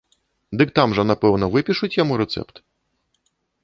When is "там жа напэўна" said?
0.79-1.51